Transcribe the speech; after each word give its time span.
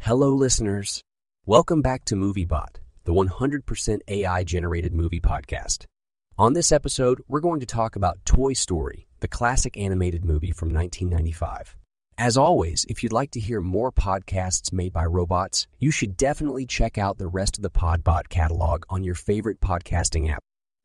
Hello, 0.00 0.34
listeners. 0.34 1.02
Welcome 1.46 1.80
back 1.80 2.04
to 2.06 2.14
MovieBot, 2.16 2.76
the 3.04 3.14
100% 3.14 4.00
AI 4.08 4.44
generated 4.44 4.92
movie 4.92 5.20
podcast. 5.20 5.86
On 6.36 6.52
this 6.52 6.70
episode, 6.70 7.22
we're 7.28 7.40
going 7.40 7.60
to 7.60 7.66
talk 7.66 7.96
about 7.96 8.22
Toy 8.26 8.52
Story, 8.52 9.06
the 9.20 9.28
classic 9.28 9.78
animated 9.78 10.22
movie 10.22 10.52
from 10.52 10.68
1995. 10.68 11.76
As 12.18 12.36
always, 12.36 12.84
if 12.90 13.02
you'd 13.02 13.14
like 13.14 13.30
to 13.30 13.40
hear 13.40 13.62
more 13.62 13.90
podcasts 13.90 14.70
made 14.70 14.92
by 14.92 15.06
robots, 15.06 15.66
you 15.78 15.90
should 15.90 16.18
definitely 16.18 16.66
check 16.66 16.98
out 16.98 17.16
the 17.16 17.26
rest 17.26 17.56
of 17.56 17.62
the 17.62 17.70
Podbot 17.70 18.28
catalog 18.28 18.84
on 18.90 19.02
your 19.02 19.14
favorite 19.14 19.62
podcasting 19.62 20.30
app. 20.30 20.42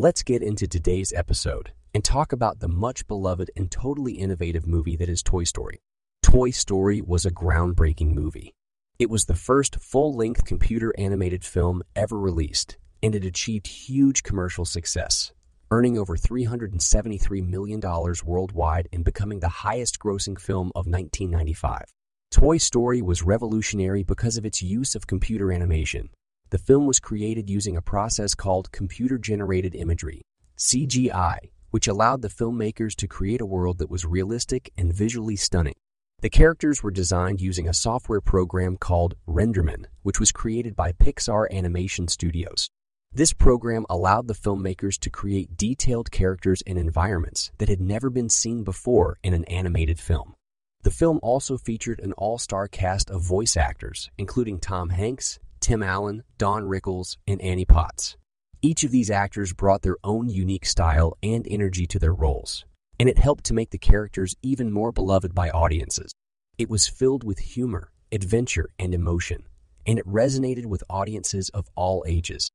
Let's 0.00 0.22
get 0.22 0.44
into 0.44 0.68
today's 0.68 1.12
episode 1.12 1.72
and 1.92 2.04
talk 2.04 2.30
about 2.30 2.60
the 2.60 2.68
much 2.68 3.08
beloved 3.08 3.50
and 3.56 3.68
totally 3.68 4.12
innovative 4.12 4.64
movie 4.64 4.94
that 4.94 5.08
is 5.08 5.24
Toy 5.24 5.42
Story. 5.42 5.80
Toy 6.22 6.50
Story 6.50 7.02
was 7.02 7.26
a 7.26 7.32
groundbreaking 7.32 8.14
movie. 8.14 8.54
It 9.00 9.10
was 9.10 9.24
the 9.24 9.34
first 9.34 9.80
full 9.80 10.14
length 10.14 10.44
computer 10.44 10.94
animated 10.96 11.44
film 11.44 11.82
ever 11.96 12.16
released, 12.16 12.76
and 13.02 13.12
it 13.12 13.24
achieved 13.24 13.66
huge 13.66 14.22
commercial 14.22 14.64
success, 14.64 15.32
earning 15.72 15.98
over 15.98 16.16
$373 16.16 17.48
million 17.48 17.80
worldwide 18.24 18.88
and 18.92 19.04
becoming 19.04 19.40
the 19.40 19.48
highest 19.48 19.98
grossing 19.98 20.38
film 20.38 20.68
of 20.76 20.86
1995. 20.86 21.86
Toy 22.30 22.58
Story 22.58 23.02
was 23.02 23.24
revolutionary 23.24 24.04
because 24.04 24.36
of 24.36 24.46
its 24.46 24.62
use 24.62 24.94
of 24.94 25.08
computer 25.08 25.50
animation. 25.50 26.10
The 26.50 26.58
film 26.58 26.86
was 26.86 26.98
created 26.98 27.50
using 27.50 27.76
a 27.76 27.82
process 27.82 28.34
called 28.34 28.72
computer 28.72 29.18
generated 29.18 29.74
imagery, 29.74 30.22
CGI, 30.56 31.36
which 31.70 31.86
allowed 31.86 32.22
the 32.22 32.30
filmmakers 32.30 32.94
to 32.96 33.06
create 33.06 33.42
a 33.42 33.46
world 33.46 33.76
that 33.78 33.90
was 33.90 34.06
realistic 34.06 34.72
and 34.74 34.90
visually 34.90 35.36
stunning. 35.36 35.74
The 36.20 36.30
characters 36.30 36.82
were 36.82 36.90
designed 36.90 37.42
using 37.42 37.68
a 37.68 37.74
software 37.74 38.22
program 38.22 38.78
called 38.78 39.14
Renderman, 39.28 39.84
which 40.02 40.18
was 40.18 40.32
created 40.32 40.74
by 40.74 40.92
Pixar 40.92 41.50
Animation 41.50 42.08
Studios. 42.08 42.70
This 43.12 43.34
program 43.34 43.84
allowed 43.90 44.26
the 44.26 44.34
filmmakers 44.34 44.98
to 45.00 45.10
create 45.10 45.58
detailed 45.58 46.10
characters 46.10 46.62
and 46.66 46.78
environments 46.78 47.52
that 47.58 47.68
had 47.68 47.80
never 47.80 48.08
been 48.08 48.30
seen 48.30 48.64
before 48.64 49.18
in 49.22 49.34
an 49.34 49.44
animated 49.44 50.00
film. 50.00 50.32
The 50.82 50.90
film 50.90 51.20
also 51.22 51.58
featured 51.58 52.00
an 52.00 52.14
all 52.14 52.38
star 52.38 52.68
cast 52.68 53.10
of 53.10 53.20
voice 53.20 53.54
actors, 53.56 54.10
including 54.16 54.60
Tom 54.60 54.88
Hanks, 54.88 55.38
Tim 55.60 55.82
Allen, 55.82 56.22
Don 56.38 56.64
Rickles, 56.64 57.16
and 57.26 57.40
Annie 57.40 57.64
Potts. 57.64 58.16
Each 58.60 58.84
of 58.84 58.90
these 58.90 59.10
actors 59.10 59.52
brought 59.52 59.82
their 59.82 59.96
own 60.02 60.28
unique 60.28 60.66
style 60.66 61.16
and 61.22 61.46
energy 61.48 61.86
to 61.86 61.98
their 61.98 62.14
roles, 62.14 62.64
and 62.98 63.08
it 63.08 63.18
helped 63.18 63.44
to 63.44 63.54
make 63.54 63.70
the 63.70 63.78
characters 63.78 64.34
even 64.42 64.72
more 64.72 64.90
beloved 64.90 65.34
by 65.34 65.50
audiences. 65.50 66.12
It 66.58 66.68
was 66.68 66.88
filled 66.88 67.22
with 67.22 67.38
humor, 67.38 67.92
adventure, 68.10 68.68
and 68.78 68.94
emotion, 68.94 69.44
and 69.86 69.98
it 69.98 70.06
resonated 70.06 70.66
with 70.66 70.82
audiences 70.90 71.50
of 71.50 71.68
all 71.76 72.04
ages. 72.06 72.50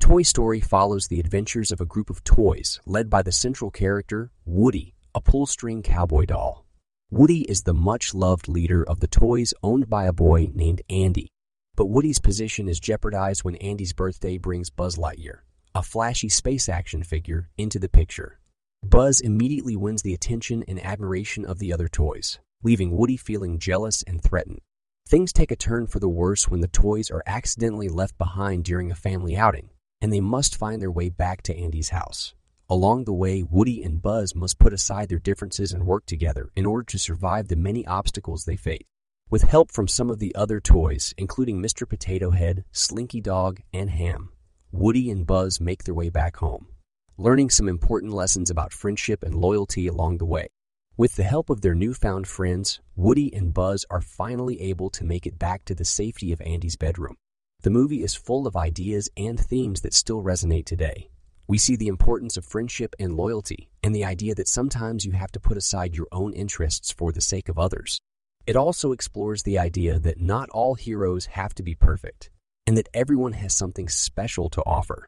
Toy 0.00 0.22
Story 0.22 0.60
follows 0.60 1.06
the 1.06 1.20
adventures 1.20 1.70
of 1.70 1.80
a 1.80 1.86
group 1.86 2.10
of 2.10 2.24
toys 2.24 2.80
led 2.84 3.08
by 3.08 3.22
the 3.22 3.32
central 3.32 3.70
character, 3.70 4.32
Woody, 4.44 4.94
a 5.14 5.20
pull 5.20 5.46
string 5.46 5.82
cowboy 5.82 6.26
doll. 6.26 6.66
Woody 7.10 7.42
is 7.42 7.62
the 7.62 7.74
much 7.74 8.12
loved 8.12 8.48
leader 8.48 8.82
of 8.82 8.98
the 8.98 9.06
toys 9.06 9.54
owned 9.62 9.88
by 9.88 10.06
a 10.06 10.12
boy 10.12 10.50
named 10.52 10.82
Andy. 10.90 11.28
But 11.76 11.86
Woody's 11.86 12.20
position 12.20 12.68
is 12.68 12.78
jeopardized 12.78 13.42
when 13.42 13.56
Andy's 13.56 13.92
birthday 13.92 14.38
brings 14.38 14.70
Buzz 14.70 14.96
Lightyear, 14.96 15.38
a 15.74 15.82
flashy 15.82 16.28
space 16.28 16.68
action 16.68 17.02
figure, 17.02 17.50
into 17.58 17.80
the 17.80 17.88
picture. 17.88 18.38
Buzz 18.84 19.20
immediately 19.20 19.74
wins 19.74 20.02
the 20.02 20.14
attention 20.14 20.62
and 20.68 20.84
admiration 20.84 21.44
of 21.44 21.58
the 21.58 21.72
other 21.72 21.88
toys, 21.88 22.38
leaving 22.62 22.96
Woody 22.96 23.16
feeling 23.16 23.58
jealous 23.58 24.04
and 24.04 24.22
threatened. 24.22 24.60
Things 25.08 25.32
take 25.32 25.50
a 25.50 25.56
turn 25.56 25.88
for 25.88 25.98
the 25.98 26.08
worse 26.08 26.48
when 26.48 26.60
the 26.60 26.68
toys 26.68 27.10
are 27.10 27.24
accidentally 27.26 27.88
left 27.88 28.16
behind 28.18 28.64
during 28.64 28.92
a 28.92 28.94
family 28.94 29.36
outing, 29.36 29.70
and 30.00 30.12
they 30.12 30.20
must 30.20 30.54
find 30.54 30.80
their 30.80 30.92
way 30.92 31.08
back 31.08 31.42
to 31.42 31.56
Andy's 31.56 31.88
house. 31.88 32.34
Along 32.70 33.02
the 33.02 33.12
way, 33.12 33.42
Woody 33.42 33.82
and 33.82 34.00
Buzz 34.00 34.36
must 34.36 34.60
put 34.60 34.72
aside 34.72 35.08
their 35.08 35.18
differences 35.18 35.72
and 35.72 35.86
work 35.86 36.06
together 36.06 36.50
in 36.54 36.66
order 36.66 36.84
to 36.84 36.98
survive 37.00 37.48
the 37.48 37.56
many 37.56 37.84
obstacles 37.84 38.44
they 38.44 38.56
face. 38.56 38.84
With 39.30 39.42
help 39.42 39.70
from 39.72 39.88
some 39.88 40.10
of 40.10 40.18
the 40.18 40.34
other 40.34 40.60
toys, 40.60 41.14
including 41.18 41.62
Mr. 41.62 41.88
Potato 41.88 42.30
Head, 42.30 42.64
Slinky 42.72 43.20
Dog, 43.20 43.60
and 43.72 43.90
Hamm, 43.90 44.30
Woody 44.70 45.10
and 45.10 45.26
Buzz 45.26 45.60
make 45.60 45.84
their 45.84 45.94
way 45.94 46.08
back 46.08 46.36
home 46.36 46.68
learning 47.16 47.48
some 47.48 47.68
important 47.68 48.12
lessons 48.12 48.50
about 48.50 48.72
friendship 48.72 49.22
and 49.22 49.34
loyalty 49.34 49.86
along 49.86 50.18
the 50.18 50.24
way. 50.24 50.48
With 50.96 51.14
the 51.14 51.22
help 51.22 51.48
of 51.48 51.60
their 51.60 51.74
newfound 51.74 52.26
friends, 52.26 52.80
Woody 52.96 53.32
and 53.32 53.54
Buzz 53.54 53.84
are 53.88 54.00
finally 54.00 54.60
able 54.60 54.90
to 54.90 55.04
make 55.04 55.26
it 55.26 55.38
back 55.38 55.64
to 55.66 55.74
the 55.74 55.84
safety 55.84 56.32
of 56.32 56.40
Andy's 56.40 56.76
bedroom. 56.76 57.14
The 57.62 57.70
movie 57.70 58.02
is 58.02 58.14
full 58.14 58.46
of 58.46 58.56
ideas 58.56 59.08
and 59.16 59.38
themes 59.38 59.80
that 59.82 59.94
still 59.94 60.22
resonate 60.22 60.66
today. 60.66 61.08
We 61.46 61.58
see 61.58 61.76
the 61.76 61.88
importance 61.88 62.36
of 62.36 62.44
friendship 62.44 62.96
and 62.98 63.16
loyalty, 63.16 63.68
and 63.82 63.94
the 63.94 64.04
idea 64.04 64.34
that 64.34 64.48
sometimes 64.48 65.04
you 65.04 65.12
have 65.12 65.30
to 65.32 65.40
put 65.40 65.56
aside 65.56 65.96
your 65.96 66.08
own 66.10 66.32
interests 66.32 66.90
for 66.90 67.12
the 67.12 67.20
sake 67.20 67.48
of 67.48 67.58
others. 67.58 68.00
It 68.46 68.56
also 68.56 68.92
explores 68.92 69.42
the 69.42 69.58
idea 69.58 69.98
that 69.98 70.20
not 70.20 70.50
all 70.50 70.74
heroes 70.74 71.26
have 71.26 71.54
to 71.54 71.62
be 71.62 71.74
perfect, 71.74 72.30
and 72.66 72.76
that 72.76 72.90
everyone 72.92 73.32
has 73.32 73.54
something 73.54 73.88
special 73.88 74.50
to 74.50 74.62
offer. 74.66 75.06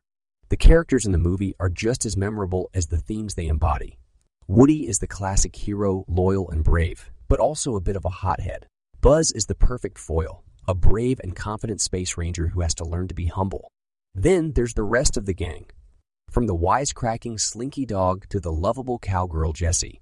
The 0.48 0.56
characters 0.56 1.04
in 1.04 1.12
the 1.12 1.18
movie 1.18 1.54
are 1.60 1.68
just 1.68 2.06
as 2.06 2.16
memorable 2.16 2.70
as 2.72 2.86
the 2.86 2.96
themes 2.96 3.34
they 3.34 3.46
embody. 3.46 3.98
Woody 4.48 4.88
is 4.88 5.00
the 5.00 5.06
classic 5.06 5.54
hero, 5.54 6.04
loyal 6.08 6.50
and 6.50 6.64
brave, 6.64 7.10
but 7.28 7.38
also 7.38 7.76
a 7.76 7.80
bit 7.80 7.96
of 7.96 8.06
a 8.06 8.10
hothead. 8.10 8.66
Buzz 9.02 9.32
is 9.32 9.46
the 9.46 9.54
perfect 9.54 9.98
foil, 9.98 10.42
a 10.66 10.74
brave 10.74 11.20
and 11.22 11.36
confident 11.36 11.82
space 11.82 12.16
ranger 12.16 12.48
who 12.48 12.62
has 12.62 12.74
to 12.76 12.84
learn 12.84 13.08
to 13.08 13.14
be 13.14 13.26
humble. 13.26 13.68
Then 14.14 14.52
there's 14.52 14.74
the 14.74 14.82
rest 14.82 15.18
of 15.18 15.26
the 15.26 15.34
gang, 15.34 15.66
from 16.30 16.46
the 16.46 16.56
wisecracking 16.56 17.38
Slinky 17.38 17.84
Dog 17.84 18.26
to 18.30 18.40
the 18.40 18.52
lovable 18.52 18.98
cowgirl 18.98 19.52
Jessie. 19.52 20.00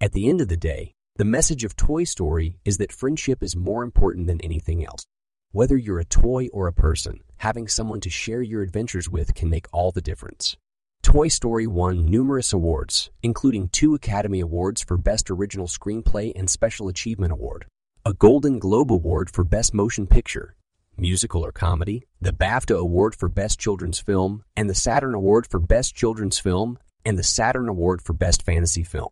At 0.00 0.12
the 0.12 0.28
end 0.28 0.40
of 0.40 0.48
the 0.48 0.56
day, 0.56 0.94
the 1.16 1.24
message 1.26 1.62
of 1.62 1.76
Toy 1.76 2.04
Story 2.04 2.56
is 2.64 2.78
that 2.78 2.90
friendship 2.90 3.42
is 3.42 3.54
more 3.54 3.84
important 3.84 4.26
than 4.26 4.40
anything 4.40 4.84
else. 4.84 5.04
Whether 5.50 5.76
you're 5.76 5.98
a 5.98 6.06
toy 6.06 6.48
or 6.54 6.66
a 6.66 6.72
person, 6.72 7.20
having 7.36 7.68
someone 7.68 8.00
to 8.00 8.08
share 8.08 8.40
your 8.40 8.62
adventures 8.62 9.10
with 9.10 9.34
can 9.34 9.50
make 9.50 9.66
all 9.72 9.92
the 9.92 10.00
difference. 10.00 10.56
Toy 11.02 11.28
Story 11.28 11.66
won 11.66 12.06
numerous 12.06 12.54
awards, 12.54 13.10
including 13.22 13.68
two 13.68 13.94
Academy 13.94 14.40
Awards 14.40 14.82
for 14.82 14.96
Best 14.96 15.30
Original 15.30 15.66
Screenplay 15.66 16.32
and 16.34 16.48
Special 16.48 16.88
Achievement 16.88 17.32
Award, 17.32 17.66
a 18.06 18.14
Golden 18.14 18.58
Globe 18.58 18.90
Award 18.90 19.30
for 19.30 19.44
Best 19.44 19.74
Motion 19.74 20.06
Picture, 20.06 20.56
Musical 20.96 21.44
or 21.44 21.52
Comedy, 21.52 22.04
the 22.22 22.32
BAFTA 22.32 22.78
Award 22.78 23.14
for 23.14 23.28
Best 23.28 23.60
Children's 23.60 24.00
Film, 24.00 24.44
and 24.56 24.68
the 24.68 24.74
Saturn 24.74 25.14
Award 25.14 25.46
for 25.46 25.60
Best 25.60 25.94
Children's 25.94 26.38
Film, 26.38 26.78
and 27.04 27.18
the 27.18 27.22
Saturn 27.22 27.68
Award 27.68 28.00
for 28.00 28.14
Best 28.14 28.42
Fantasy 28.42 28.82
Film. 28.82 29.10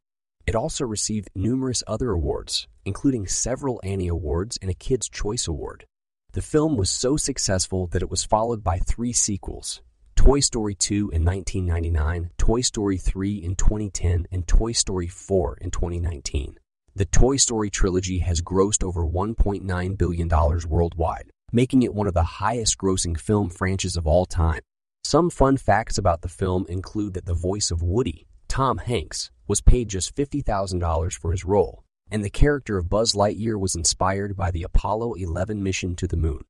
It 0.51 0.57
also 0.57 0.85
received 0.85 1.31
numerous 1.33 1.85
other 1.87 2.11
awards, 2.11 2.67
including 2.85 3.29
several 3.29 3.81
Annie 3.85 4.09
Awards 4.09 4.59
and 4.61 4.69
a 4.69 4.75
Kids' 4.75 5.09
Choice 5.09 5.47
Award. 5.47 5.87
The 6.33 6.43
film 6.43 6.77
was 6.77 6.91
so 6.91 7.17
successful 7.17 7.87
that 7.93 8.03
it 8.03 8.11
was 8.11 8.25
followed 8.25 8.65
by 8.65 8.81
three 8.81 9.13
sequels 9.13 9.81
Toy 10.17 10.41
Story 10.41 10.75
2 10.75 11.11
in 11.11 11.25
1999, 11.25 12.31
Toy 12.37 12.63
Story 12.63 12.99
3 12.99 13.37
in 13.37 13.55
2010, 13.55 14.27
and 14.33 14.45
Toy 14.45 14.73
Story 14.73 15.07
4 15.07 15.59
in 15.61 15.71
2019. 15.71 16.59
The 16.97 17.05
Toy 17.05 17.37
Story 17.37 17.71
trilogy 17.71 18.19
has 18.19 18.43
grossed 18.43 18.83
over 18.83 19.07
$1.9 19.07 19.99
billion 19.99 20.29
worldwide, 20.69 21.31
making 21.53 21.85
it 21.85 21.95
one 21.95 22.09
of 22.09 22.15
the 22.15 22.25
highest 22.25 22.77
grossing 22.77 23.17
film 23.17 23.51
franchises 23.51 23.97
of 23.97 24.09
all 24.09 24.27
time. 24.27 24.63
Some 25.05 25.31
fun 25.31 25.59
facts 25.59 25.97
about 25.97 26.23
the 26.23 26.29
film 26.29 26.67
include 26.69 27.15
that 27.15 27.27
the 27.27 27.35
voice 27.35 27.71
of 27.71 27.85
Woody, 27.85 28.27
Tom 28.49 28.79
Hanks, 28.79 29.31
was 29.51 29.61
paid 29.61 29.89
just 29.89 30.15
$50,000 30.15 31.13
for 31.13 31.33
his 31.33 31.45
role, 31.45 31.83
and 32.09 32.25
the 32.25 32.31
character 32.31 32.79
of 32.79 32.89
Buzz 32.89 33.15
Lightyear 33.15 33.59
was 33.59 33.75
inspired 33.75 34.37
by 34.37 34.53
the 34.53 34.63
Apollo 34.63 35.15
11 35.15 35.61
mission 35.61 35.97
to 35.97 36.07
the 36.07 36.17
moon. 36.17 36.45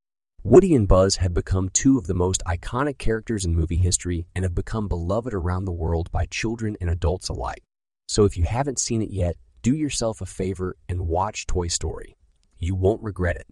Woody 0.45 0.75
and 0.75 0.87
Buzz 0.87 1.17
have 1.17 1.33
become 1.33 1.71
two 1.71 1.97
of 1.97 2.07
the 2.07 2.15
most 2.15 2.43
iconic 2.47 2.99
characters 2.99 3.47
in 3.47 3.57
movie 3.57 3.79
history 3.79 4.27
and 4.35 4.45
have 4.45 4.55
become 4.55 4.87
beloved 4.87 5.33
around 5.33 5.65
the 5.65 5.73
world 5.73 6.11
by 6.13 6.27
children 6.27 6.77
and 6.79 6.91
adults 6.91 7.31
alike. 7.31 7.63
So 8.07 8.27
if 8.27 8.37
you 8.37 8.45
haven't 8.45 8.79
seen 8.79 9.01
it 9.01 9.11
yet, 9.11 9.37
do 9.63 9.75
yourself 9.75 10.21
a 10.21 10.27
favor 10.27 10.77
and 10.87 11.09
watch 11.09 11.47
Toy 11.47 11.69
Story. 11.69 12.19
You 12.59 12.75
won't 12.75 13.03
regret 13.03 13.37
it. 13.37 13.47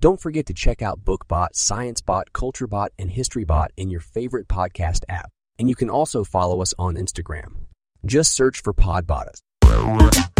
Don't 0.00 0.20
forget 0.20 0.46
to 0.46 0.52
check 0.52 0.82
out 0.82 1.04
BookBot, 1.04 1.50
ScienceBot, 1.54 2.30
CultureBot, 2.32 2.88
and 2.98 3.12
HistoryBot 3.12 3.68
in 3.76 3.88
your 3.88 4.00
favorite 4.00 4.48
podcast 4.48 5.04
app. 5.08 5.30
And 5.60 5.68
you 5.68 5.76
can 5.76 5.90
also 5.90 6.24
follow 6.24 6.60
us 6.60 6.74
on 6.76 6.96
Instagram. 6.96 7.66
Just 8.04 8.34
search 8.34 8.62
for 8.62 8.74
Podbot. 8.74 9.40
Thank 9.62 10.14
you. 10.16 10.33